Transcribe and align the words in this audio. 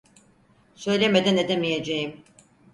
Söylemeden 0.75 1.37
edemeyeceğim. 1.37 2.23